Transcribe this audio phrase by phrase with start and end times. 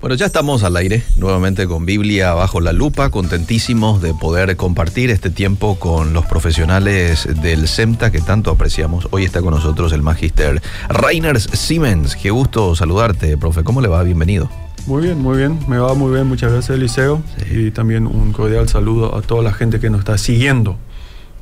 [0.00, 5.10] Bueno, ya estamos al aire, nuevamente con Biblia bajo la lupa, contentísimos de poder compartir
[5.10, 9.08] este tiempo con los profesionales del SEMTA que tanto apreciamos.
[9.10, 12.16] Hoy está con nosotros el magister Reiners Siemens.
[12.16, 13.62] Qué gusto saludarte, profe.
[13.62, 14.02] ¿Cómo le va?
[14.02, 14.48] Bienvenido.
[14.86, 15.58] Muy bien, muy bien.
[15.68, 16.26] Me va muy bien.
[16.26, 17.22] Muchas gracias, Eliseo.
[17.36, 17.66] Sí.
[17.66, 20.78] Y también un cordial saludo a toda la gente que nos está siguiendo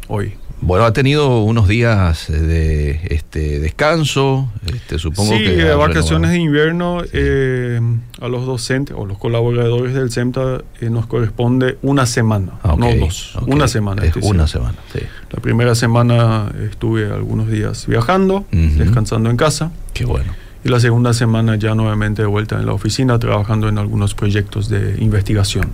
[0.09, 0.35] hoy.
[0.61, 5.61] Bueno, ha tenido unos días de este descanso, este, supongo sí, que...
[5.61, 6.33] eh, ha vacaciones renovado.
[6.33, 7.81] de invierno eh,
[8.21, 12.93] a los docentes o los colaboradores del CEMTA eh, nos corresponde una semana, Ah, no
[12.97, 14.05] dos, una semana.
[14.05, 15.01] Es una semana, sí.
[15.31, 19.71] La primera semana estuve algunos días viajando, descansando en casa.
[19.95, 20.35] Qué bueno.
[20.65, 24.69] Y la segunda semana ya nuevamente de vuelta en la oficina trabajando en algunos proyectos
[24.69, 25.71] de investigación.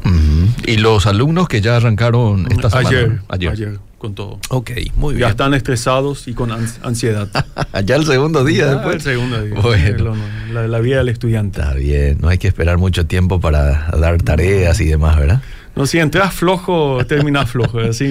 [0.67, 2.89] Y los alumnos que ya arrancaron esta semana.
[2.89, 3.23] ayer, ¿no?
[3.31, 4.39] ayer, con todo.
[4.51, 5.31] Ok, muy Ya bien.
[5.31, 7.27] están estresados y con ans- ansiedad.
[7.87, 8.97] ya el segundo día después.
[8.97, 9.55] El segundo día.
[9.63, 10.15] Bueno.
[10.53, 11.61] La, la vida del estudiante.
[11.63, 15.41] Está bien, no hay que esperar mucho tiempo para dar tareas y demás, ¿verdad?
[15.75, 17.81] No, si entras flojo, terminas flojo.
[17.81, 18.11] Así,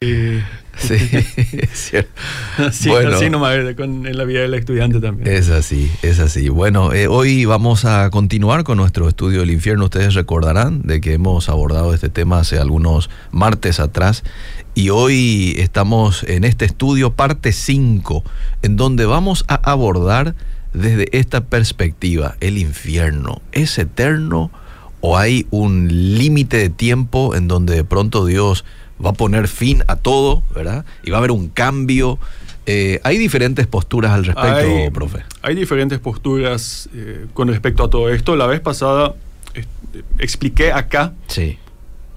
[0.78, 0.96] Sí,
[1.52, 2.12] es cierto.
[2.58, 3.16] así, Bueno.
[3.16, 5.32] así nomás con, en la vida del estudiante también.
[5.32, 6.50] Es así, es así.
[6.50, 9.86] Bueno, eh, hoy vamos a continuar con nuestro estudio del infierno.
[9.86, 14.24] Ustedes recordarán de que hemos abordado este tema hace algunos martes atrás
[14.76, 18.24] y hoy estamos en este estudio parte 5,
[18.64, 20.36] en donde vamos a abordar
[20.74, 24.50] desde esta perspectiva, el infierno, ¿es eterno
[25.02, 28.64] o hay un límite de tiempo en donde de pronto Dios
[29.04, 30.86] va a poner fin a todo, ¿verdad?
[31.04, 32.20] Y va a haber un cambio.
[32.66, 35.20] Eh, hay diferentes posturas al respecto, hay, profe.
[35.42, 38.36] hay diferentes posturas eh, con respecto a todo esto.
[38.36, 39.14] La vez pasada
[39.54, 39.66] eh,
[40.20, 41.58] expliqué acá Sí.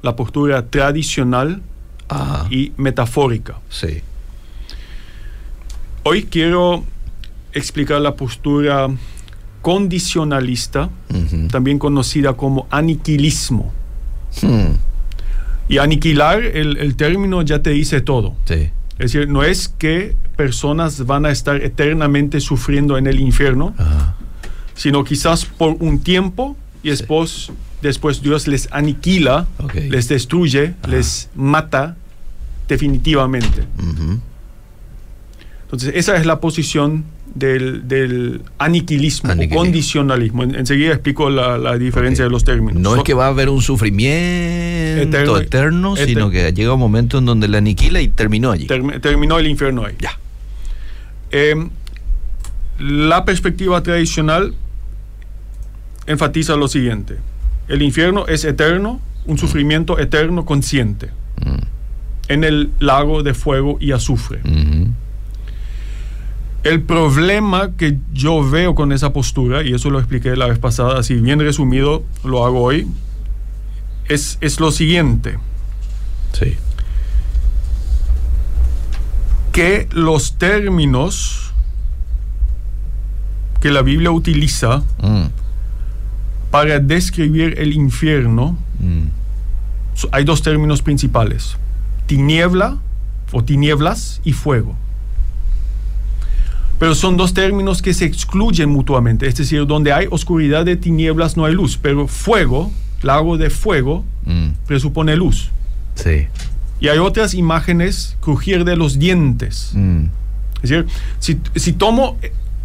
[0.02, 1.62] la postura tradicional
[2.08, 3.58] Ah, y metafórica.
[3.68, 4.00] sí.
[6.04, 6.84] Hoy quiero
[7.52, 8.88] explicar la postura
[9.60, 10.88] condicionalista,
[11.50, 13.72] también conocida como aniquilismo.
[14.40, 14.74] Hmm,
[15.68, 18.34] Y aniquilar, el, el término ya te dice todo.
[18.44, 18.70] Sí.
[18.98, 24.16] Es decir, no es que personas van a estar eternamente sufriendo en el infierno, Ajá.
[24.74, 26.90] sino quizás por un tiempo y Sí.
[26.90, 27.50] después,
[27.82, 29.46] después Dios les aniquila,
[29.90, 30.90] les destruye, Ajá.
[30.92, 31.96] les mata
[32.68, 33.64] definitivamente.
[35.64, 37.04] Entonces, esa es la posición
[37.38, 39.60] del, del aniquilismo Aniquilismo.
[39.60, 40.42] o condicionalismo.
[40.42, 42.80] En- enseguida explico la, la diferencia de los términos.
[42.82, 46.80] No So- es que va a haber un sufrimiento eterno, Eterno- sino que llega un
[46.80, 48.66] momento en donde le aniquila y terminó allí.
[48.66, 49.94] term- terminó el infierno ahí.
[50.00, 50.18] ya.
[51.30, 51.54] Eh,
[52.78, 54.54] la perspectiva tradicional
[56.06, 57.16] enfatiza lo siguiente.
[57.68, 61.10] El infierno es eterno, un sufrimiento eterno consciente
[61.44, 61.56] Mm,
[62.28, 64.40] en el lago de fuego y azufre.
[64.44, 64.88] ujú.
[66.66, 70.98] El problema que yo veo con esa postura, y eso lo expliqué la vez pasada,
[70.98, 72.88] así bien resumido, lo hago hoy,
[74.08, 75.38] es, es lo siguiente,
[76.32, 76.56] Sí.
[79.52, 81.52] que los términos
[83.60, 85.26] que la Biblia utiliza Mm,
[86.50, 89.06] para describir el infierno, mm.
[90.12, 91.56] hay dos términos principales,
[92.06, 92.78] tiniebla
[93.32, 94.76] o tinieblas y fuego.
[96.78, 101.36] Pero son dos términos que se excluyen mutuamente, es decir, donde hay oscuridad de tinieblas
[101.36, 102.70] no hay luz, pero fuego,
[103.02, 105.50] lago de fuego, Mm, presupone luz.
[105.94, 106.26] Sí.
[106.80, 109.70] Y hay otras imágenes, crujir de los dientes.
[109.74, 110.06] Mm,
[110.62, 110.86] Es decir,
[111.20, 112.16] si, si tomo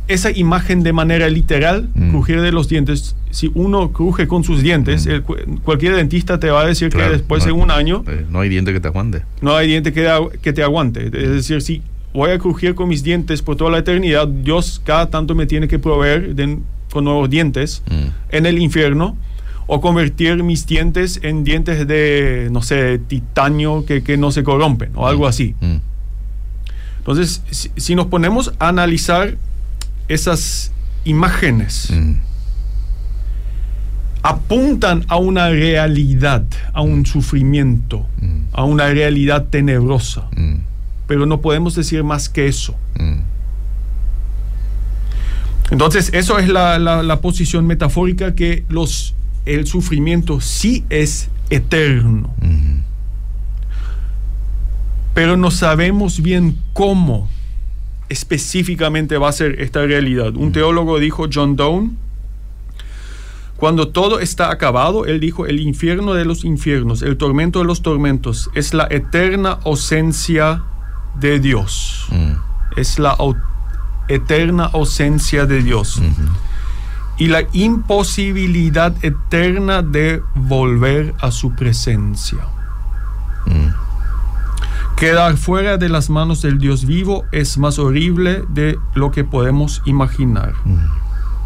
[0.07, 2.09] esa imagen de manera literal, Mm.
[2.09, 6.49] crujir de los dientes, si uno cruje con sus dientes, el cu- cualquier dentista te
[6.49, 8.79] va a decir claro, que después no- de un año eh, no hay diente que
[8.79, 9.21] te aguante.
[9.41, 10.09] no hay diente que,
[10.41, 11.05] que te aguante.
[11.05, 11.81] Es decir, si
[12.13, 15.67] voy a crujir con mis dientes por toda la eternidad, Dios cada tanto me tiene
[15.67, 16.59] que proveer de-
[16.91, 19.15] con nuevos dientes Mm, en el infierno
[19.67, 24.91] o convertir mis dientes en dientes de, no sé, titanio que, que no se corrompen
[24.95, 25.55] o algo así.
[25.61, 25.77] mm,
[26.97, 29.37] Entonces, si, si nos ponemos a analizar
[30.09, 30.71] esas
[31.05, 32.13] imágenes, mm.
[34.23, 36.43] apuntan a una realidad,
[36.73, 38.41] a un sufrimiento, Mm.
[38.53, 40.55] a una realidad tenebrosa, Mm,
[41.11, 42.73] pero no podemos decir más que eso.
[45.69, 49.13] Entonces, eso es la, posición metafórica que los,
[49.45, 52.33] el sufrimiento sí es eterno,
[55.13, 57.27] pero no sabemos bien cómo
[58.07, 60.33] específicamente va a ser esta realidad.
[60.37, 61.91] Un teólogo dijo, John Donne,
[63.57, 67.81] cuando todo está acabado, él dijo, el infierno de los infiernos, el tormento de los
[67.81, 70.63] tormentos, es la eterna ausencia
[71.15, 72.07] de Dios.
[72.11, 72.33] mm,
[72.77, 73.15] Es la
[74.07, 75.97] eterna ausencia de Dios.
[75.97, 76.29] ujú.
[77.17, 82.39] y la imposibilidad eterna de volver a su presencia.
[83.45, 83.67] Mm.
[84.95, 89.83] Quedar fuera de las manos del Dios vivo es más horrible de lo que podemos
[89.85, 90.53] imaginar.
[90.65, 90.77] Mm.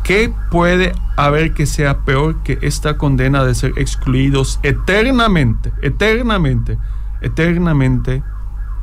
[0.03, 6.77] ¿Qué puede haber que sea peor que esta condena de ser excluidos eternamente, eternamente,
[7.21, 8.23] eternamente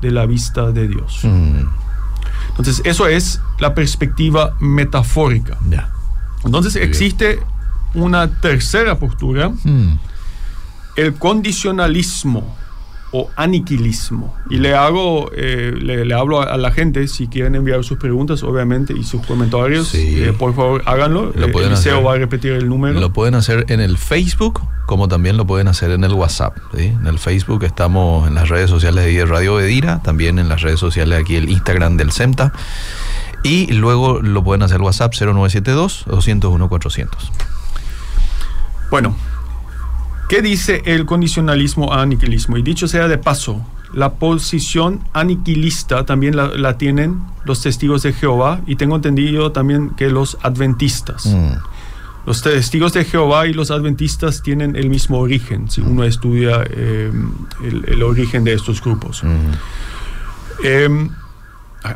[0.03, 1.21] de la vista de Dios?
[1.23, 1.65] Mm.
[2.51, 5.57] Entonces, eso es la perspectiva metafórica.
[6.45, 6.91] Entonces, Muy bien.
[6.91, 7.39] existe
[7.95, 9.99] una tercera postura, Mm.
[10.97, 12.55] el condicionalismo
[13.15, 14.35] o aniquilismo.
[14.49, 17.99] Y le hago, eh, le, le hablo a, a la gente, si quieren enviar sus
[17.99, 20.23] preguntas, obviamente, y sus comentarios, Sí.
[20.23, 21.31] eh, por favor, háganlo.
[21.37, 22.07] Lo Eh, pueden Eliseo hacer.
[22.07, 22.99] va a repetir el número.
[22.99, 26.57] Lo pueden hacer en el Facebook, como también lo pueden hacer en el WhatsApp.
[26.75, 26.85] ¿sí?
[26.87, 30.81] En el Facebook estamos en las redes sociales de Radio Bedira, también en las redes
[30.81, 32.53] sociales aquí el Instagram del SEMTA.
[33.45, 37.09] Y luego lo pueden hacer WhatsApp 0972-201-400.
[38.91, 39.15] Bueno,
[40.33, 42.57] ¿qué dice el condicionalismo a aniquilismo?
[42.57, 48.15] Y dicho sea de paso, la posición aniquilista también la, la tienen los testigos de
[48.15, 51.27] Jehová y tengo entendido también que los adventistas.
[51.27, 51.53] Mm.
[52.25, 57.13] Los testigos de Jehová y los adventistas tienen el mismo origen, si uno estudia eh,
[57.63, 59.23] el, el origen de estos grupos.
[59.23, 59.51] Mm.
[60.65, 61.09] Eh,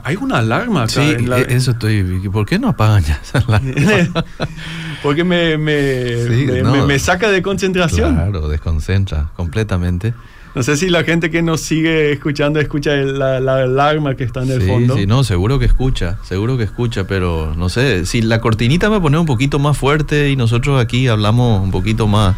[0.05, 0.93] hay una alarma acá.
[0.93, 2.03] Sí, en la- e- eso estoy.
[2.33, 4.25] ¿Por qué no apagan ya esa alarma?
[5.03, 6.87] Porque me, me, Sí, me- no.
[6.87, 8.15] me- saca de concentración.
[8.15, 10.15] Claro, desconcentra completamente.
[10.55, 14.43] No sé si la gente que nos sigue escuchando escucha la, la alarma que está
[14.43, 14.97] en el sí, fondo.
[14.97, 18.99] sí, no, seguro que escucha, seguro que escucha, pero no sé, si la cortinita me
[18.99, 22.37] pone un poquito más fuerte y nosotros aquí hablamos un poquito más.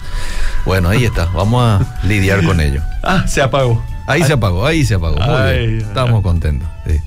[0.66, 2.80] Bueno, ahí está, vamos a lidiar con ello.
[3.04, 3.82] Ah, se apagó.
[4.08, 5.14] Ahí se apagó, ahí se apagó.
[5.16, 6.22] Muy Ay, bien, ay, estamos ay.
[6.22, 6.68] contentos.
[6.88, 6.98] sí.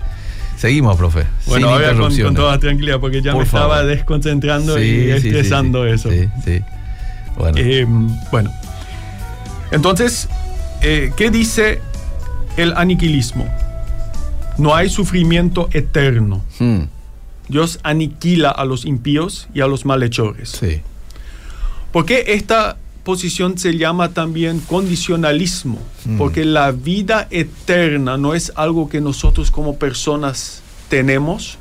[0.62, 1.26] Seguimos, profe.
[1.48, 5.10] Bueno, ahora con, con toda tranquilidad, porque ya Por me estaba desconcentrando Sí, y sí,
[5.10, 6.12] estresando sí, eso.
[6.12, 6.62] Sí, sí.
[7.36, 7.58] Bueno.
[7.58, 7.88] Eh,
[8.32, 8.52] bueno,
[9.72, 10.30] entonces,
[10.84, 11.82] eh, ¿qué dice
[12.58, 13.50] el aniquilismo?
[14.60, 16.44] No hay sufrimiento eterno.
[16.60, 16.82] Hmm,
[17.48, 20.50] Dios aniquila a los impíos y a los malhechores.
[20.50, 20.82] sí.
[21.92, 25.80] ¿Por qué esta posición se llama también condicionalismo?
[26.06, 26.18] Mm.
[26.18, 31.58] Porque la vida eterna no es algo que nosotros como personas tenemos,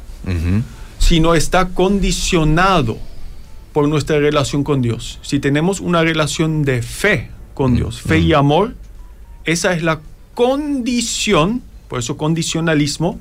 [0.99, 2.99] sino está condicionado
[3.73, 5.19] por nuestra relación con Dios.
[5.23, 8.75] Si tenemos una relación de fe con Mm, Dios, fe y amor,
[9.45, 10.01] esa es la
[10.35, 13.19] condición, por eso condicionalismo,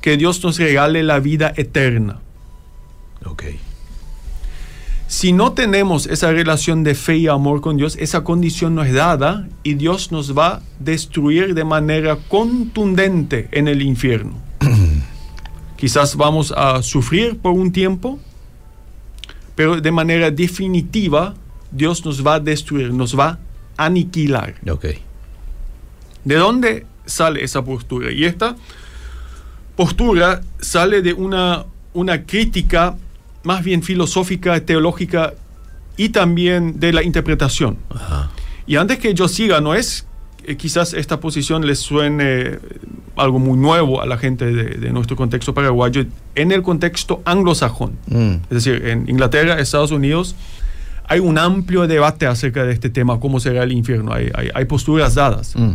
[0.00, 2.20] que Dios nos regale la vida eterna.
[3.24, 3.44] Ok.
[5.06, 8.92] Si no tenemos esa relación de fe y amor con Dios, esa condición no es
[8.94, 14.32] dada y Dios nos va a destruir de manera contundente en el infierno.
[15.76, 18.18] Quizás vamos a sufrir por un tiempo,
[19.54, 21.34] pero de manera definitiva
[21.70, 23.38] Dios nos va a destruir, nos va
[23.76, 24.54] a aniquilar.
[24.70, 24.86] Ok.
[26.24, 28.10] ¿De dónde sale esa postura?
[28.10, 28.56] Y esta
[29.76, 32.96] postura sale de una, una crítica
[33.44, 35.34] más bien filosófica, teológica
[35.96, 37.78] y también de la interpretación.
[37.90, 38.30] Ajá.
[38.66, 40.06] Y antes que yo siga, no es
[40.46, 42.58] eh, quizás esta posición les suene eh,
[43.16, 46.04] algo muy nuevo a la gente de, de nuestro contexto paraguayo,
[46.34, 47.92] en el contexto anglosajón.
[48.08, 50.34] Mm, Es decir, en Inglaterra, Estados Unidos,
[51.06, 54.12] hay un amplio debate acerca de este tema, cómo será el infierno.
[54.12, 55.72] Hay, hay- hay posturas dadas mm,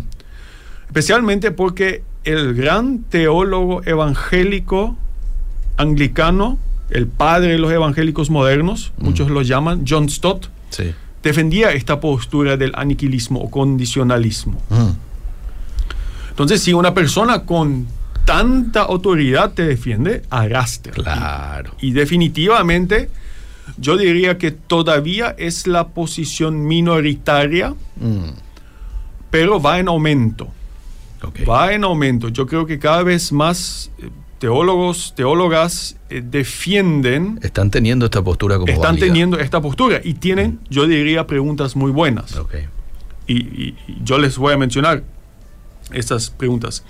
[0.87, 4.97] especialmente porque el gran teólogo evangélico
[5.77, 6.57] anglicano,
[6.89, 10.93] el padre de los evangélicos modernos, muchos lo llaman, John Stott, sí.
[11.23, 14.61] defendía esta postura del aniquilismo o condicionalismo.
[14.69, 14.89] Mm,
[16.31, 17.87] Entonces, si una persona con
[18.25, 20.93] tanta autoridad te defiende, arrastre.
[20.93, 21.75] claro.
[21.81, 23.09] Y definitivamente,
[23.77, 28.29] yo diría que todavía es la posición minoritaria, Mm,
[29.29, 30.47] pero va en aumento.
[31.47, 32.29] va en aumento.
[32.29, 38.55] Yo creo que cada vez más eh, teólogos, teólogas eh, defienden, Están teniendo esta postura
[38.57, 39.05] como están válida.
[39.07, 42.35] teniendo esta postura y tienen, yo diría, preguntas muy buenas.
[42.37, 42.55] Ok.
[43.27, 45.03] Y, y- y yo les voy a mencionar
[45.91, 46.83] estas preguntas.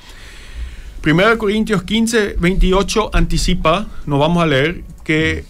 [1.06, 5.44] 1 Corintios 15, 28 anticipa, no vamos a leer, que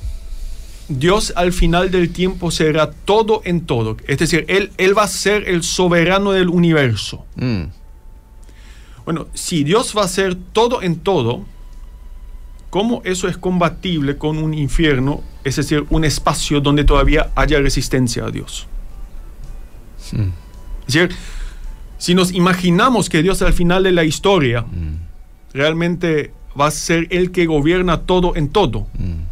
[0.87, 3.97] Dios al final del tiempo será todo en todo.
[4.07, 7.25] Es decir, Él, él va a ser el soberano del universo.
[7.35, 7.63] Mm,
[9.05, 11.45] Bueno, si Dios va a ser todo en todo,
[12.69, 18.25] ¿cómo eso es compatible con un infierno, es decir, un espacio donde todavía haya resistencia
[18.25, 18.67] a Dios?
[20.11, 20.21] mm,
[20.87, 21.15] Es decir,
[21.97, 27.07] si nos imaginamos que Dios al final de la historia mm, realmente va a ser
[27.11, 29.29] el que gobierna todo en todo, mm.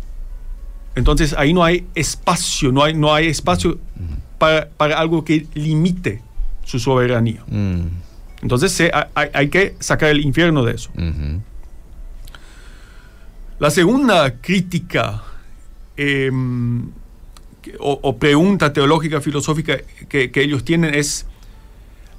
[0.95, 3.77] Entonces ahí no hay espacio, no hay, no hay espacio
[4.39, 6.23] para, para algo que limite
[6.65, 7.43] su soberanía.
[8.41, 10.89] Entonces se- hay, hay que sacar el infierno de eso.
[13.59, 15.23] La segunda crítica
[15.95, 16.29] eh,
[17.61, 19.77] que- o, o pregunta teológica, filosófica
[20.09, 21.25] que, que ellos tienen es,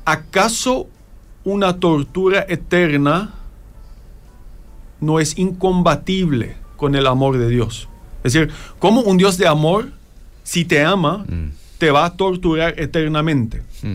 [0.05, 0.89] ¿acaso
[1.45, 3.35] una tortura eterna
[5.01, 7.89] no es incompatible con el amor de Dios?
[8.25, 9.91] Es decir, ¿cómo un Dios de amor,
[10.43, 11.51] si te ama, Mm.
[11.79, 13.63] te va a torturar eternamente?
[13.83, 13.95] Mm.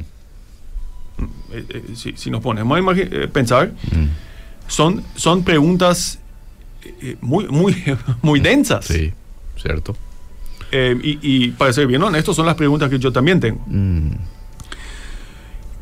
[1.52, 4.08] Eh, eh, si, si nos ponemos a eh, pensar, Mm.
[4.68, 6.20] son, son preguntas
[7.22, 7.76] muy, muy,
[8.22, 8.86] muy densas.
[8.86, 9.12] Sí,
[9.62, 9.96] cierto.
[10.72, 13.64] Eh, y, y para ser bien honesto, son las preguntas que yo también tengo.
[13.68, 14.12] Mm.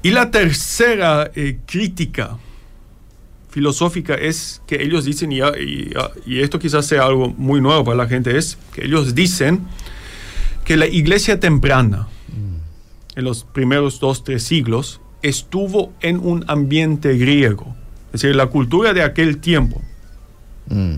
[0.03, 2.37] Y la tercera eh, crítica
[3.49, 5.91] filosófica es que ellos dicen, y, y-
[6.25, 9.61] y esto quizás sea algo muy nuevo para la gente, es que ellos dicen
[10.65, 12.07] que la iglesia temprana,
[13.15, 17.75] en los primeros dos, tres siglos, estuvo en un ambiente griego.
[18.13, 19.81] Es decir, la cultura de aquel tiempo.
[20.71, 20.95] Mm.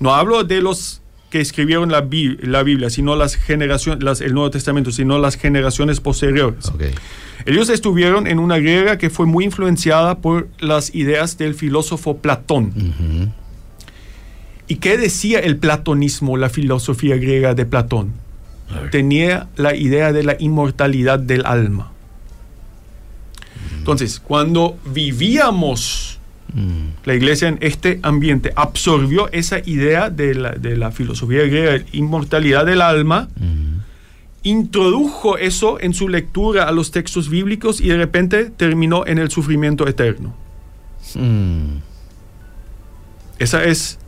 [0.00, 1.00] No hablo de los
[1.30, 5.36] que escribieron la, Bi- la Biblia, sino las generaciones, las- el Nuevo Testamento, sino las
[5.36, 6.66] generaciones posteriores.
[6.68, 6.82] Ok.
[7.46, 13.32] Ellos estuvieron en una griega que fue muy influenciada por las ideas del filósofo Platón.
[14.68, 18.12] ¿Y qué decía el platonismo, la filosofía griega de Platón?
[18.90, 21.90] Tenía la idea de la inmortalidad del alma.
[23.78, 26.18] Entonces, cuando vivíamos
[26.54, 27.06] Mm.
[27.06, 31.86] la iglesia en este ambiente, absorbió esa idea de la, de la filosofía griega, de
[31.92, 33.72] inmortalidad del alma, Mm.
[34.44, 39.30] introdujo eso en su lectura a los textos bíblicos y de repente terminó en el
[39.30, 40.34] sufrimiento eterno.
[41.14, 41.76] Mm.
[43.38, 43.98] Esa es,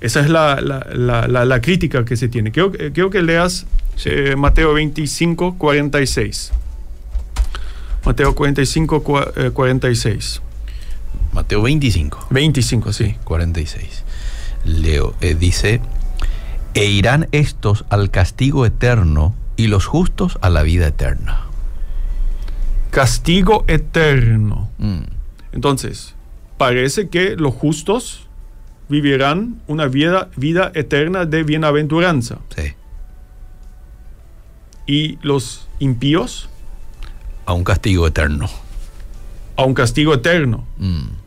[0.00, 2.50] esa es la, la- la- crítica que se tiene.
[2.52, 3.66] Quiero, eh, quiero que leas
[4.04, 6.52] eh, Mateo 25, 46.
[8.04, 10.42] Mateo 45, cua- eh, 46.
[11.32, 12.26] Mateo 25.
[12.30, 13.16] 25, sí.
[13.24, 14.04] 46.
[14.64, 15.80] Leo, eh, dice,
[16.74, 21.46] e irán estos al castigo eterno y los justos a la vida eterna.
[22.90, 24.70] Castigo eterno.
[24.78, 25.02] Mm.
[25.52, 26.14] Entonces,
[26.58, 28.28] parece que los justos
[28.88, 32.38] vivirán una vida, vida eterna de bienaventuranza.
[32.54, 32.74] Sí.
[34.86, 36.48] Y los impíos
[37.46, 38.48] A un castigo eterno.
[39.56, 40.64] a un castigo eterno.
[40.78, 41.21] Mm.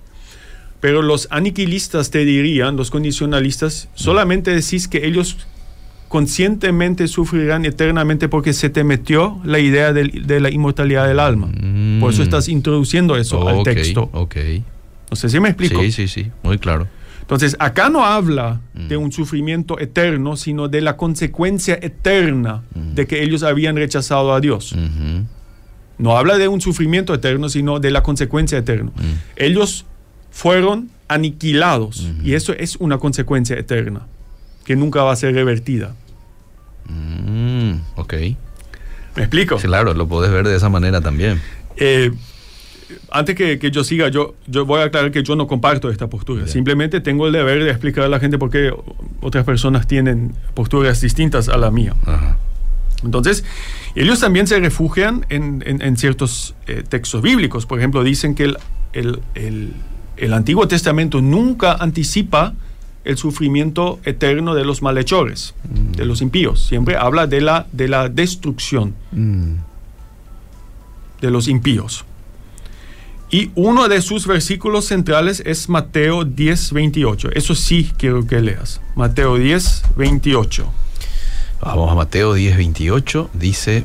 [0.80, 5.38] Pero los aniquilistas te dirían, los condicionalistas, solamente decís que ellos
[6.08, 11.48] conscientemente sufrirán eternamente porque se te metió la idea de la inmortalidad del alma.
[11.48, 12.00] Mm.
[12.00, 14.10] Por eso estás introduciendo eso al texto.
[14.14, 14.36] Ok.
[15.10, 15.82] No sé si me explico.
[15.82, 16.28] Sí, sí, sí.
[16.44, 16.88] Muy claro.
[17.22, 18.88] Entonces, acá no habla Mm.
[18.88, 22.94] de un sufrimiento eterno, sino de la consecuencia eterna Mm.
[22.94, 24.76] de que ellos habían rechazado a Dios.
[25.98, 28.92] No habla de un sufrimiento eterno, sino de la consecuencia eterna.
[28.96, 29.02] Mm.
[29.38, 29.86] Ellos
[30.36, 32.22] fueron aniquilados Ujú.
[32.28, 34.02] y eso es una consecuencia eterna
[34.66, 35.96] que nunca va a ser revertida.
[36.90, 37.76] Mm.
[37.96, 38.14] Ok.
[39.16, 39.56] ¿Me explico?
[39.58, 41.42] Claro, lo podés ver de esa manera también.
[41.78, 42.12] Eh,
[43.12, 46.08] antes que, que yo siga, yo, yo voy a aclarar que yo no comparto esta
[46.08, 46.42] postura.
[46.44, 46.52] Bien.
[46.52, 48.74] Simplemente tengo el deber de explicar a la gente por qué
[49.22, 51.94] otras personas tienen posturas distintas a la mía.
[52.06, 52.38] Ajá.
[53.04, 53.46] Entonces,
[53.96, 57.66] ellos también se refugian en, en- en ciertos eh, textos bíblicos.
[57.66, 58.58] Por ejemplo, dicen que el,
[58.94, 59.74] el- el-
[60.18, 62.54] el Antiguo Testamento nunca anticipa
[63.04, 65.54] el sufrimiento eterno de los malhechores,
[65.96, 66.66] de los impíos.
[66.68, 69.56] Siempre habla de la, de la destrucción Mm.
[71.22, 72.06] de los impíos.
[73.30, 77.30] Y uno de sus versículos centrales es Mateo 10, 28.
[77.34, 78.82] Eso sí quiero que leas.
[78.96, 80.72] Mateo 10, 28.
[81.62, 83.30] Vamos a Mateo 10, 28.
[83.34, 83.84] Dice,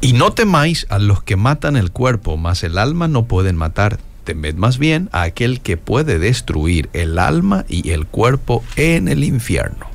[0.00, 3.98] y no temáis a los que matan el cuerpo, mas el alma no pueden matar.
[4.24, 9.22] Temed más bien a aquel que puede destruir el alma y el cuerpo en el
[9.24, 9.86] infierno.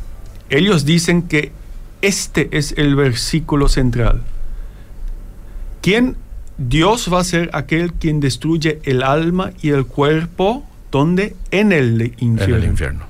[0.50, 1.52] Ellos dicen que
[2.02, 4.22] este es el versículo central.
[5.82, 6.16] ¿Quién?
[6.58, 11.36] Dios va a ser aquel quien destruye el alma y el cuerpo, ¿dónde?
[11.52, 12.56] En el infierno.
[12.58, 13.06] En el infierno.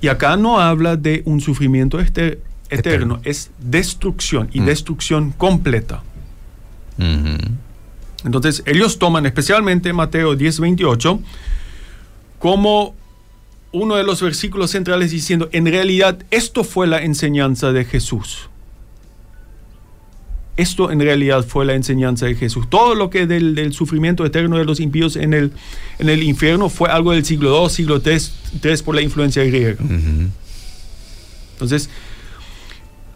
[0.00, 2.40] Y acá no habla de un sufrimiento este-
[2.70, 3.20] eterno, Eterno.
[3.24, 4.64] es destrucción y Mm.
[4.66, 6.02] destrucción completa.
[8.24, 11.20] Entonces, ellos toman especialmente Mateo 10, 28
[12.38, 12.94] como
[13.72, 18.48] uno de los versículos centrales diciendo, en realidad esto fue la enseñanza de Jesús.
[20.56, 22.68] Esto en realidad fue la enseñanza de Jesús.
[22.68, 25.52] Todo lo que del, del sufrimiento eterno de los impíos en el,
[25.98, 29.76] en el infierno fue algo del siglo II, siglo III, por la influencia griega.
[31.52, 31.88] Entonces,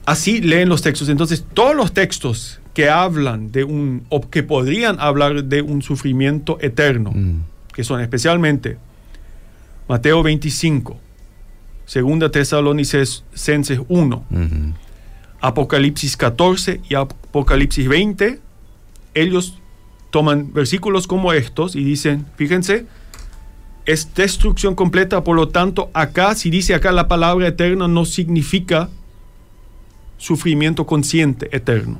[0.06, 1.10] así leen los textos.
[1.10, 6.58] Entonces, todos los textos que hablan de un, o que podrían hablar de un sufrimiento
[6.60, 7.36] eterno, Mm.
[7.72, 8.76] que son especialmente
[9.88, 10.98] Mateo 25,
[11.86, 14.74] Segunda Tesalonicenses 1, Ujú.
[15.40, 18.40] Apocalipsis 14 y Apocalipsis 20,
[19.14, 19.58] ellos
[20.10, 22.84] toman versículos como estos y dicen, fíjense,
[23.86, 28.90] es destrucción completa, por lo tanto, acá, si dice acá la palabra eterna, no significa
[30.18, 31.96] sufrimiento consciente eterno.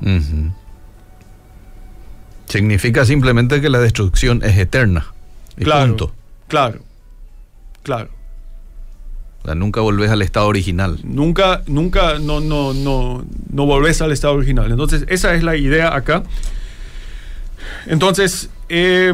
[2.47, 5.05] Significa simplemente que la destrucción es eterna.
[5.57, 6.13] Y Claro, punto.
[6.47, 6.79] claro,
[7.83, 8.09] claro.
[9.41, 10.99] O sea, nunca volvés al estado original.
[11.03, 14.71] Nunca, nunca, no, no, no, no volvés al estado original.
[14.71, 16.23] Entonces, esa es la idea acá.
[17.85, 19.13] Entonces, eh,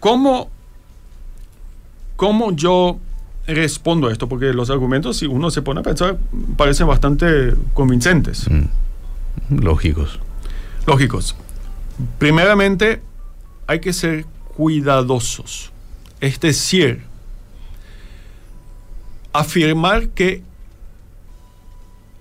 [0.00, 0.50] ¿cómo,
[2.16, 2.98] ¿cómo yo
[3.46, 4.28] respondo a esto?
[4.28, 6.18] Porque los argumentos, si uno se pone a pensar,
[6.56, 8.64] parecen bastante convincentes, Mm.
[9.62, 10.18] Lógicos.
[10.86, 11.34] Lógicos.
[12.18, 13.00] Primeramente,
[13.66, 14.26] hay que ser
[14.56, 15.70] cuidadosos.
[16.20, 17.02] Es decir,
[19.32, 20.42] afirmar que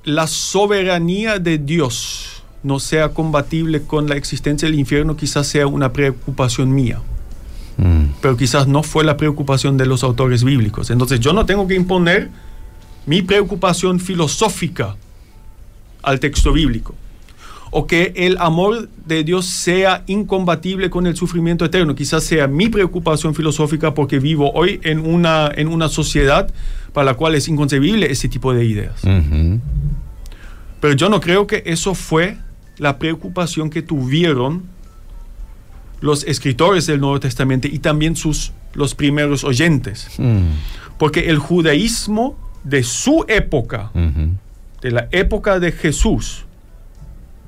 [0.03, 5.93] la soberanía de Dios no sea compatible con la existencia del infierno quizás sea una
[5.93, 7.01] preocupación mía,
[7.77, 8.05] Mm.
[8.21, 10.91] pero quizás no fue la preocupación de los autores bíblicos.
[10.91, 12.29] Entonces yo no tengo que imponer
[13.05, 14.95] mi preocupación filosófica
[16.03, 16.93] al texto bíblico.
[17.75, 21.95] O que el amor de Dios sea incompatible con el sufrimiento eterno.
[21.95, 26.53] Quizás sea mi preocupación filosófica porque vivo hoy en una, en una sociedad
[26.93, 29.01] para la cual es inconcebible ese tipo de ideas.
[30.79, 32.37] Pero yo no creo que eso fue
[32.77, 34.63] la preocupación que tuvieron
[36.01, 40.09] los escritores del Nuevo Testamento y también sus, los primeros oyentes.
[40.17, 40.49] Mm.
[40.97, 43.91] Porque el judaísmo de su época,
[44.81, 46.45] de la época de Jesús,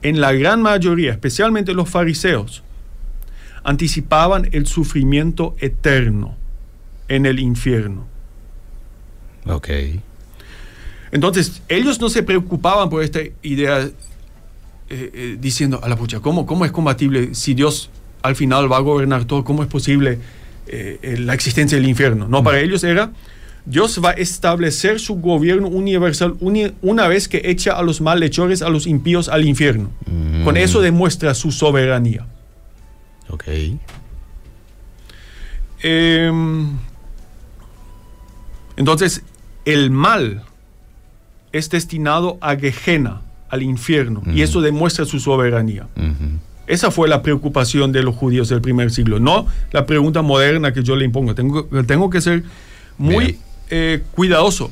[0.06, 2.62] en la gran mayoría, especialmente los fariseos,
[3.64, 6.36] anticipaban el sufrimiento eterno
[7.08, 8.06] en el infierno.
[9.48, 9.70] Ok.
[11.12, 13.92] Entonces, ellos no se preocupaban por esta idea eh,
[14.90, 17.90] eh, diciendo, a la pucha, ¿cómo, ¿cómo es compatible si Dios
[18.22, 19.44] al final va a gobernar todo?
[19.44, 20.20] ¿Cómo es posible
[20.68, 22.28] eh, la existencia del infierno?
[22.28, 23.12] No, para ellos era,
[23.66, 28.62] Dios va a establecer su gobierno universal uni- una vez que echa a los malhechores,
[28.62, 29.90] a los impíos al infierno.
[30.44, 30.58] Con Mm.
[30.58, 32.28] eso demuestra su soberanía.
[33.30, 33.44] Ok.
[35.82, 36.70] Em,
[38.78, 39.24] entonces,
[39.66, 40.44] el mal
[41.52, 44.42] es destinado a Gehenna, al infierno, y Ujú.
[44.44, 45.88] eso demuestra su soberanía.
[46.68, 50.82] Esa fue la preocupación de los judíos del primer siglo, no la pregunta moderna que
[50.84, 51.36] yo le impongo.
[51.36, 52.44] Tengo, tengo que ser
[52.98, 53.38] muy Bien.
[53.70, 54.72] Eh, cuidadoso.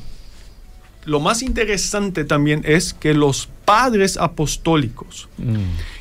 [1.04, 5.56] Lo más interesante también es que los padres apostólicos, Mm.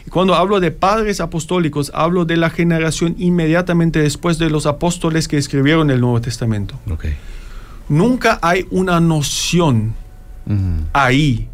[0.08, 5.28] y cuando hablo de padres apostólicos, hablo de la generación inmediatamente después de los apóstoles
[5.28, 6.80] que escribieron el Nuevo Testamento.
[6.90, 7.06] Ok.
[7.90, 9.94] Nunca hay una noción
[10.46, 10.80] Mm.
[10.94, 11.48] ahí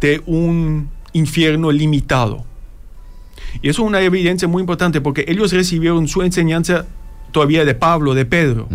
[0.00, 2.44] de un infierno limitado.
[3.62, 6.86] Y eso es una evidencia muy importante porque ellos recibieron su enseñanza
[7.32, 8.68] todavía de Pablo, de Pedro.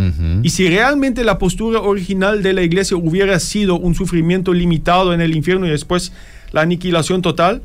[0.43, 5.21] Y si realmente la postura original de la iglesia hubiera sido un sufrimiento limitado en
[5.21, 6.11] el infierno y después
[6.51, 7.61] la aniquilación total,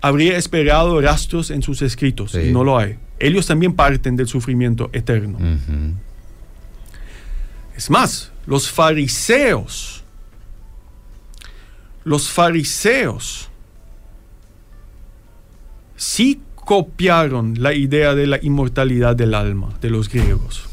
[0.00, 2.38] habría esperado rastros en sus escritos Sí.
[2.48, 2.96] y no lo hay.
[3.18, 5.38] Ellos también parten del sufrimiento eterno.
[7.76, 10.04] Es más, los fariseos,
[12.04, 13.48] los fariseos
[15.96, 20.68] sí copiaron la idea de la inmortalidad del alma de los griegos.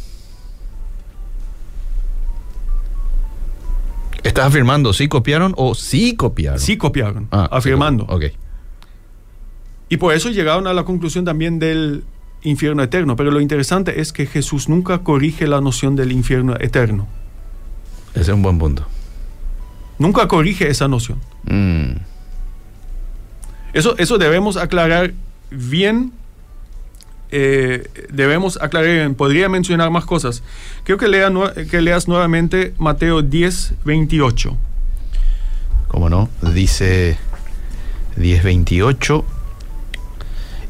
[4.23, 6.59] ¿Estás afirmando sí copiaron o sí copiaron?
[6.59, 8.05] Sí copiaron, Ah, sí afirmando.
[8.05, 8.25] Ok.
[9.89, 12.03] Y por eso llegaron a la conclusión también del
[12.43, 13.15] infierno eterno.
[13.15, 17.07] Pero lo interesante es que Jesús nunca corrige la noción del infierno eterno.
[18.13, 18.85] Ese es un buen punto.
[19.97, 21.19] Nunca corrige esa noción.
[21.43, 21.97] Mm.
[23.73, 25.13] Eso, eso debemos aclarar
[25.51, 26.13] bien.
[27.31, 29.15] eh, debemos aclarar bien.
[29.15, 30.43] Podría mencionar más cosas.
[30.83, 31.31] Creo que, lea
[31.69, 34.57] que leas nuevamente Mateo 10, 28.
[35.87, 36.29] ¿Cómo no?
[36.41, 37.17] Dice
[38.17, 39.23] 10.28.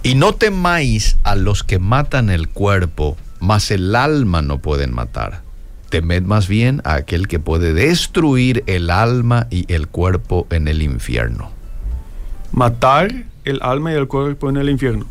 [0.03, 5.43] Y no temáis a los que matan el cuerpo, mas el alma no pueden matar.
[5.89, 10.81] Temed más bien a aquel que puede destruir el alma y el cuerpo en el
[10.81, 11.51] infierno.
[12.51, 15.05] Matar el alma y el cuerpo en el infierno.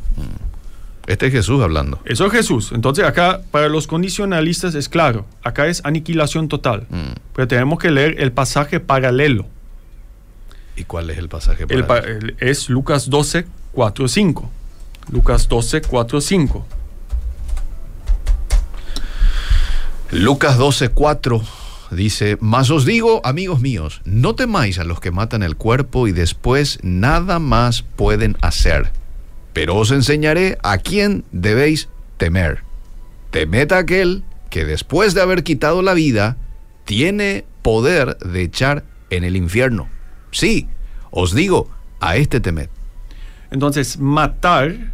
[1.06, 1.98] Este es Jesús hablando.
[2.04, 2.70] Eso es Jesús.
[2.72, 6.86] Entonces acá para los condicionalistas es claro, acá es aniquilación total.
[6.90, 7.12] Mm.
[7.34, 9.46] Pero tenemos que leer el pasaje paralelo.
[10.76, 11.64] ¿Y cuál es el pasaje?
[11.68, 14.50] El para pa- el- es Lucas 12, 4, 5.
[15.10, 16.66] Lucas 12, 4, 5.
[20.12, 21.42] Lucas 12, 4
[21.90, 26.12] dice, Mas os digo, amigos míos, no temáis a los que matan el cuerpo y
[26.12, 28.92] después nada más pueden hacer.
[29.52, 32.62] Pero os enseñaré a quién debéis temer.
[33.30, 36.36] Temed a aquel que después de haber quitado la vida,
[36.84, 39.88] tiene poder de echar en el infierno.
[40.32, 40.66] Sí,
[41.10, 42.68] os digo, a este temed.
[43.50, 44.92] Entonces, matar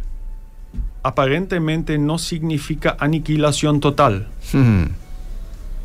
[1.03, 4.85] aparentemente no significa aniquilación total, Hmm,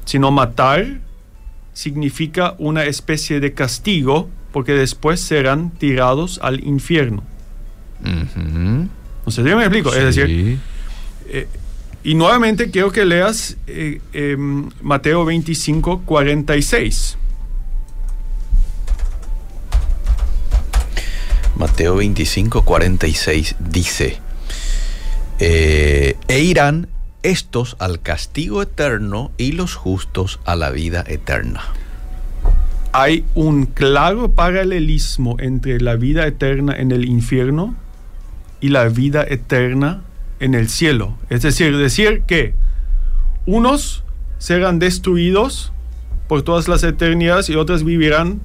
[0.05, 1.01] sino matar
[1.73, 7.23] significa una especie de castigo porque después serán tirados al infierno.
[8.01, 8.89] ujú,
[9.25, 9.95] No sé si me explico.
[9.95, 10.59] Es decir,
[11.31, 11.47] sí.
[12.05, 17.17] y nuevamente quiero que leas eh, em, Mateo 25, 46.
[21.57, 24.19] Mateo 25, 46 dice,
[25.39, 26.89] eh, e irán
[27.23, 31.63] estos al castigo eterno y los justos a la vida eterna.
[32.93, 37.75] Hay un claro paralelismo entre la vida eterna en el infierno
[38.61, 40.03] y la vida eterna
[40.41, 41.17] en el cielo.
[41.31, 42.55] Es decir, decir que
[43.47, 44.05] unos
[44.39, 45.73] serán destruidos
[46.29, 48.41] por todas las eternidades y otros vivirán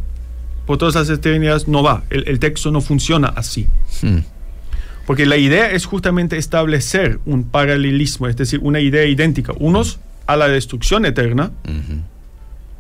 [0.66, 2.04] por todas las eternidades no va.
[2.10, 3.68] El, el texto no funciona así.
[4.02, 4.20] Hmm,
[5.08, 9.54] Porque la idea es justamente establecer un paralelismo, es decir, una idea idéntica.
[9.58, 11.52] Unos a la destrucción eterna,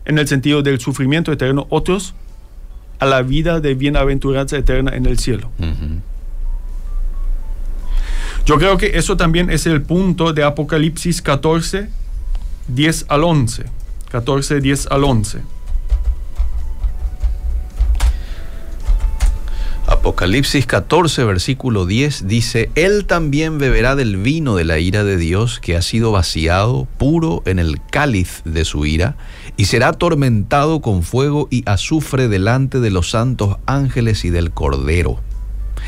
[0.03, 2.15] en el sentido del sufrimiento eterno, otros
[2.99, 5.49] a la vida de bienaventuranza eterna en el cielo.
[8.45, 11.87] Yo creo que eso también es el punto de Apocalipsis 14,
[12.67, 13.63] 10 al 11.
[14.11, 15.39] 14, 10 al 11.
[19.87, 25.61] Apocalipsis 14, versículo 10 dice, Él también beberá del vino de la ira de Dios
[25.61, 29.15] que ha sido vaciado puro en el cáliz de su ira,
[29.55, 35.21] y será atormentado con fuego y azufre delante de los santos ángeles y del Cordero.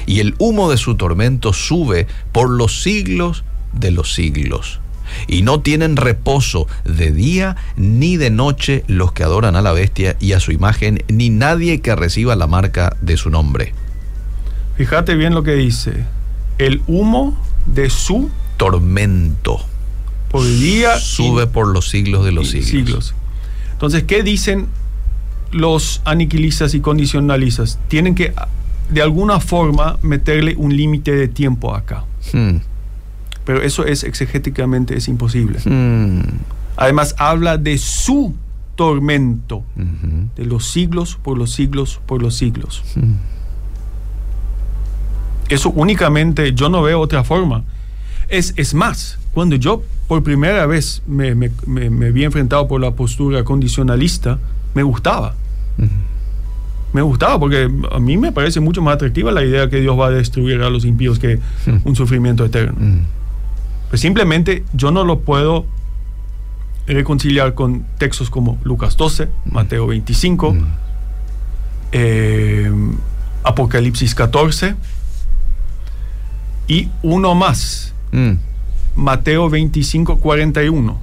[0.05, 4.79] Y el humo de su tormento sube por los siglos de los siglos.
[5.27, 10.15] Y no tienen reposo de día ni de noche los que adoran a la bestia
[10.21, 13.73] y a su imagen, ni nadie que reciba la marca de su nombre.
[14.79, 16.05] Fíjate bien lo que dice.
[16.57, 19.59] El humo de su Tormento
[21.01, 23.13] sube por los siglos de los siglos.
[23.73, 24.67] Entonces, ¿qué dicen
[25.51, 27.77] los aniquilistas y condicionalistas?
[27.89, 28.33] Tienen que,
[28.89, 32.05] de alguna forma, meterle un límite de tiempo acá.
[32.31, 32.59] Hmm,
[33.43, 35.59] Pero eso es exegéticamente es imposible.
[35.65, 36.21] hmm,
[36.77, 38.33] Además, habla de su
[38.75, 39.63] tormento,
[40.37, 42.81] de los siglos por los siglos por los siglos.
[42.95, 43.38] hmm.
[45.49, 47.63] Eso únicamente, yo no veo otra forma.
[48.27, 52.79] Es, es más, cuando yo por primera vez me, me- me- me vi enfrentado por
[52.81, 54.39] la postura condicionalista,
[54.75, 55.35] me gustaba.
[56.93, 60.07] Me gustaba porque a mí me parece mucho más atractiva la idea que Dios va
[60.07, 61.39] a destruir a los impíos que
[61.83, 62.77] un sufrimiento eterno.
[63.89, 65.65] Pues simplemente yo no lo puedo
[66.87, 70.63] reconciliar con textos como Lucas 12, Mateo 25, Mm.
[71.91, 72.71] eh,
[73.43, 74.75] Apocalipsis 14
[76.69, 78.33] y uno más, Hmm.
[78.95, 80.97] Mateo 25, 41.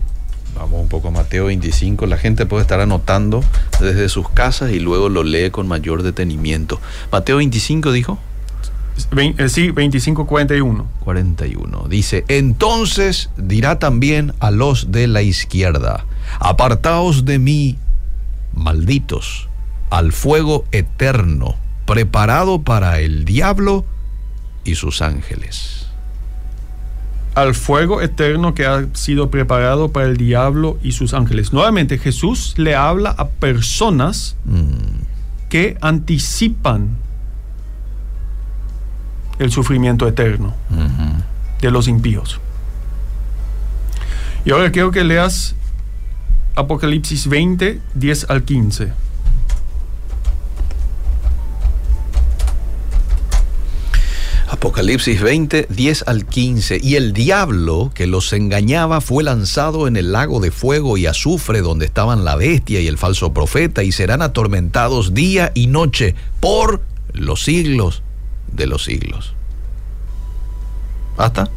[0.57, 2.07] Vamos un poco a Mateo 25.
[2.07, 3.45] La gente puede estar anotando
[3.81, 6.81] desde sus casas y luego lo lee con mayor detenimiento.
[7.13, 8.19] Mateo 25 dijo.
[9.17, 10.87] Eh, sí, 25, 41.
[11.05, 11.87] 41.
[11.89, 16.07] Dice, entonces dirá también a los de la izquierda,
[16.41, 17.77] apartaos de mí,
[18.55, 19.49] malditos,
[19.91, 23.85] al fuego eterno, preparado para el diablo
[24.67, 25.87] y sus ángeles.
[27.35, 31.53] Al fuego eterno que ha sido preparado para el diablo y sus ángeles.
[31.53, 35.05] Nuevamente, Jesús le habla a personas Mm,
[35.49, 36.97] que anticipan
[39.39, 40.55] el sufrimiento eterno
[41.61, 42.41] de los impíos.
[44.45, 45.55] Y ahora quiero que leas
[46.55, 48.93] Apocalipsis 20, 10 al 15.
[54.49, 56.79] Apocalipsis 20, 10 al 15.
[56.83, 61.63] Y el diablo que los engañaba fue lanzado en el lago de fuego y azufre
[61.63, 66.83] donde estaban la bestia y el falso profeta y serán atormentados día y noche por
[67.13, 68.03] los siglos
[68.53, 69.35] de los siglos.
[71.17, 71.51] ¿Hasta?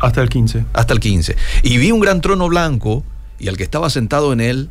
[0.00, 0.66] Hasta el 15.
[0.72, 1.36] Hasta el 15.
[1.62, 3.04] Y vi un gran trono blanco
[3.38, 4.70] y al que estaba sentado en él,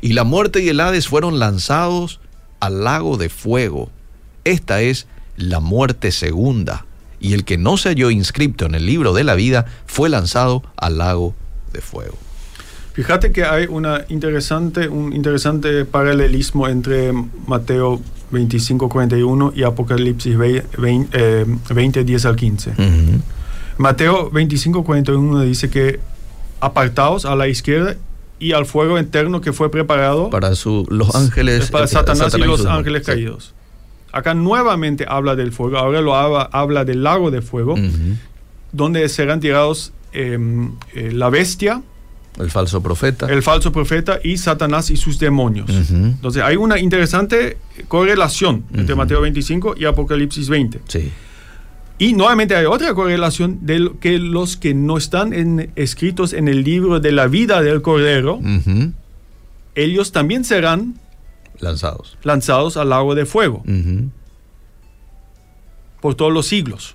[0.00, 2.20] Y la muerte y el Hades fueron lanzados
[2.60, 3.90] al lago de fuego.
[4.44, 6.86] Esta es la muerte segunda.
[7.20, 10.62] Y el que no se halló inscripto en el libro de la vida fue lanzado
[10.76, 11.34] al lago
[11.72, 12.16] de fuego.
[12.94, 17.12] Fíjate que hay una interesante, un interesante paralelismo entre
[17.46, 22.72] Mateo 25, 41 y Apocalipsis 20, 10 eh, al 15.
[23.78, 25.98] Mateo 25, 41 dice que
[26.60, 27.96] apartados a la izquierda
[28.38, 33.04] y al fuego eterno que fue preparado para los ángeles para Satanás, y los ángeles
[33.04, 33.54] caídos.
[34.12, 37.76] Acá nuevamente habla del fuego, ahora lo habla, del lago de fuego,
[38.72, 41.82] donde serán tirados em, eh, la bestia,
[42.38, 43.26] el falso profeta.
[43.26, 45.70] El falso profeta y Satanás y sus demonios.
[45.70, 50.80] Entonces hay una interesante correlación entre Mateo 25 y Apocalipsis 20.
[50.88, 51.12] Sí.
[52.04, 57.00] Y nuevamente hay otra correlación de que los que no están escritos en el libro
[57.00, 58.40] de la vida del Cordero,
[59.74, 61.00] ellos también serán
[61.60, 63.64] lanzados, lanzados al lago de fuego
[66.02, 66.94] por todos los siglos.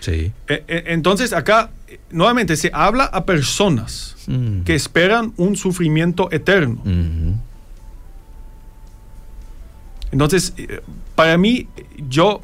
[0.00, 0.32] Sí.
[0.48, 1.70] E, e, entonces acá
[2.10, 4.16] nuevamente se habla a personas
[4.64, 6.82] que esperan un sufrimiento eterno.
[10.12, 10.80] Entonces, eh,
[11.14, 11.68] para mí,
[12.08, 12.40] yo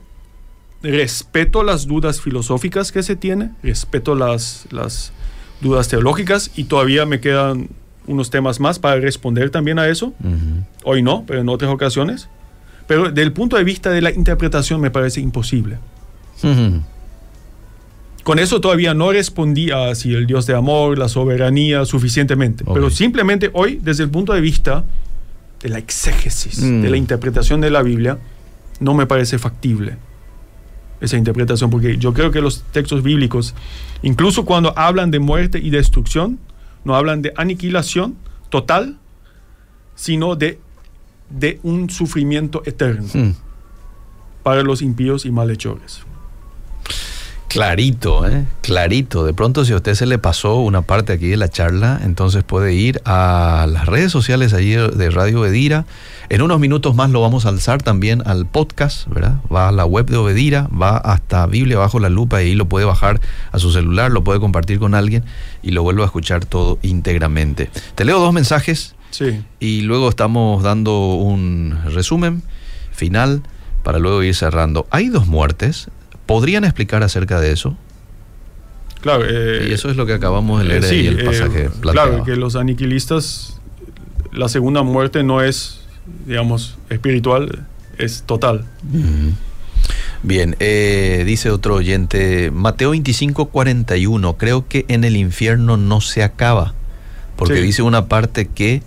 [0.83, 5.13] respeto las dudas filosóficas que se tiene, respeto las, las
[5.61, 7.69] dudas teológicas y todavía me quedan
[8.07, 10.15] unos temas más para responder también a eso.
[10.85, 12.29] Hoy no, pero en otras ocasiones.
[12.87, 15.79] Pero desde el punto de vista de la interpretación me parece imposible.
[18.25, 22.65] Con eso todavía no respondí a si el Dios de amor, la soberanía, suficientemente.
[22.73, 24.85] Pero simplemente hoy, desde el punto de vista
[25.63, 26.97] de la exégesis, de la mm.
[26.97, 28.19] interpretación de la Biblia,
[28.81, 29.97] no me parece factible
[31.01, 33.55] esa interpretación, porque yo creo que los textos bíblicos,
[34.03, 36.39] incluso cuando hablan de muerte y destrucción,
[36.85, 38.17] no hablan de aniquilación
[38.49, 38.99] total,
[39.95, 40.59] sino de,
[41.31, 43.33] de un sufrimiento eterno hmm.
[44.43, 46.03] para los impíos y malhechores.
[47.51, 48.45] Clarito, ¿eh?
[48.61, 49.25] clarito.
[49.25, 52.45] De pronto si a usted se le pasó una parte aquí de la charla, entonces
[52.45, 55.85] puede ir a las redes sociales allí de Radio Bedira.
[56.29, 59.41] En unos minutos más lo vamos a alzar también al podcast, ¿verdad?
[59.53, 62.69] Va a la web de Obedira, va hasta Biblia bajo la lupa y ahí lo
[62.69, 65.25] puede bajar a su celular, lo puede compartir con alguien
[65.61, 67.69] y lo vuelve a escuchar todo íntegramente.
[67.97, 69.43] Te leo dos mensajes sí.
[69.59, 72.45] y luego estamos dando un resumen
[72.93, 73.43] final
[73.83, 74.87] para luego ir cerrando.
[74.93, 75.89] Hay dos muertes
[76.31, 77.77] ¿Podrían explicar acerca de eso?
[79.01, 79.25] Claro.
[79.29, 81.65] Eh, y eso es lo que acabamos de leer en el pasaje.
[81.65, 83.59] Eh, claro, que los aniquilistas,
[84.31, 85.81] la segunda muerte no es,
[86.27, 87.67] digamos, espiritual,
[87.99, 88.65] es total.
[90.23, 96.23] Bien, eh, dice otro oyente, Mateo 25, 41, creo que en el infierno no se
[96.23, 96.75] acaba,
[97.35, 98.85] porque dice una parte que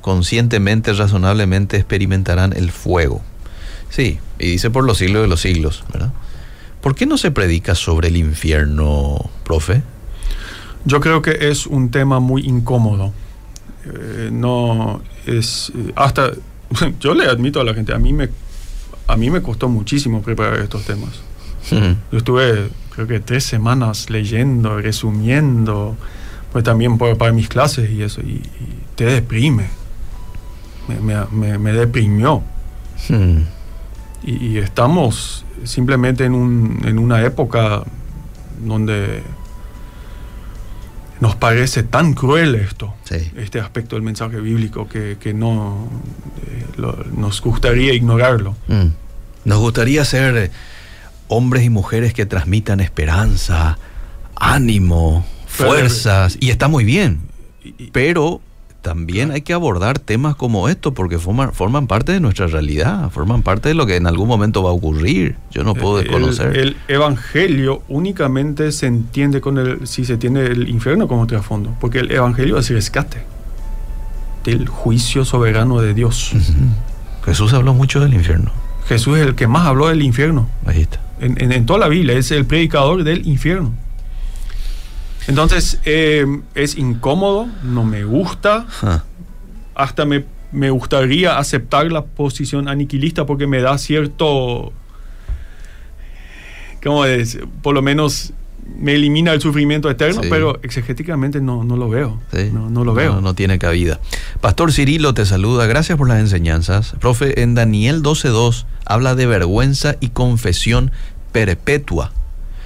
[0.00, 3.22] conscientemente, razonablemente experimentarán el fuego.
[3.92, 6.12] Sí, y dice por los siglos de los siglos, ¿verdad?
[6.80, 9.82] ¿Por qué no se predica sobre el infierno, profe?
[10.86, 13.12] Yo creo que es un tema muy incómodo.
[13.84, 16.30] Eh, no es hasta
[17.00, 18.30] yo le admito a la gente, a mí me
[19.06, 21.20] a mí me costó muchísimo preparar estos temas.
[21.70, 25.96] Yo estuve creo que tres semanas leyendo, resumiendo,
[26.50, 28.42] pues también para mis clases y eso, y,
[28.94, 29.66] te deprime.
[30.88, 32.42] Me, me, deprimió
[34.24, 37.82] y, estamos simplemente en, un, en una época
[38.60, 39.22] donde
[41.20, 42.94] nos parece tan cruel esto,
[43.36, 45.88] este aspecto del mensaje bíblico, que, no
[46.46, 46.66] eh,
[47.16, 48.56] nos gustaría ignorarlo.
[48.66, 48.88] Mm.
[49.44, 50.50] Nos gustaría ser
[51.28, 53.78] hombres y mujeres que transmitan esperanza,
[54.34, 57.20] ánimo, fuerzas, y está muy bien,
[57.92, 58.40] pero
[58.82, 63.42] también hay que abordar temas como estos porque forman, forman parte de nuestra realidad, forman
[63.42, 65.36] parte de lo que en algún momento va a ocurrir.
[65.52, 66.56] Yo no puedo desconocer.
[66.56, 72.00] El, evangelio únicamente se entiende con el, si se tiene el infierno como trasfondo, porque
[72.00, 73.24] el evangelio es rescate
[74.44, 76.32] del juicio soberano de Dios.
[77.24, 78.50] Jesús habló mucho del infierno.
[78.88, 80.48] Jesús es el que más habló del infierno.
[80.66, 81.00] Ahí está.
[81.20, 83.72] en, en, en toda la Biblia, es el predicador del infierno.
[85.28, 89.02] Entonces, eh, es incómodo, no me gusta, Ah,
[89.74, 94.72] hasta me, me gustaría aceptar la posición aniquilista porque me da cierto,
[96.82, 97.38] ¿cómo es?
[97.62, 98.32] Por lo menos
[98.78, 100.28] me elimina el sufrimiento eterno, Sí.
[100.30, 102.20] pero exegéticamente no, no lo veo.
[102.32, 102.50] sí.
[102.52, 103.14] No, no lo veo.
[103.14, 104.00] No, no tiene cabida.
[104.40, 105.66] Pastor Cirilo te saluda.
[105.66, 106.94] Gracias por las enseñanzas.
[107.00, 110.90] Profe, en Daniel 12.2 habla de vergüenza y confesión
[111.32, 112.12] perpetua.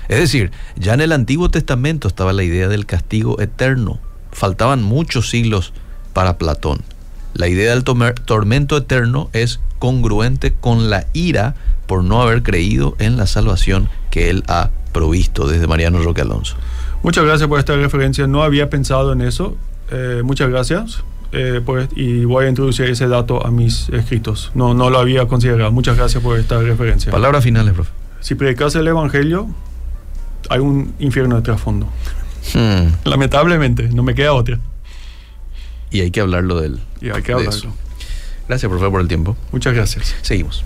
[0.09, 3.99] Es decir, ya en el Antiguo Testamento estaba la idea del castigo eterno.
[4.33, 5.73] Faltaban muchos siglos
[6.12, 6.81] para Platón.
[7.35, 11.55] La idea del tormento eterno es congruente con la ira
[11.87, 16.57] por no haber creído en la salvación que él ha provisto desde Mariano Roque Alonso.
[17.03, 18.27] Muchas gracias por esta referencia.
[18.27, 19.57] No había pensado en eso.
[19.90, 21.03] Eh, muchas gracias.
[21.33, 24.51] Eh, por- y voy a introducir ese dato a mis escritos.
[24.55, 25.71] No, no lo había considerado.
[25.73, 27.12] Muchas gracias por esta referencia.
[27.12, 27.90] Palabras finales, profe.
[28.21, 29.47] Si predicas el Evangelio,
[30.51, 31.87] hay un infierno de trasfondo.
[32.55, 33.09] Hmm.
[33.09, 34.59] Lamentablemente, no me queda otra.
[35.90, 36.81] Y hay que hablarlo del.
[37.01, 37.51] Y hay que de hablarlo.
[37.51, 37.75] eso.
[38.49, 39.37] Gracias, profe, por el tiempo.
[39.53, 40.14] Muchas gracias.
[40.22, 40.64] Seguimos.